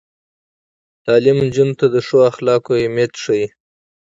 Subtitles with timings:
[1.05, 3.45] تعلیم نجونو ته د ښو اخلاقو اهمیت ښيي.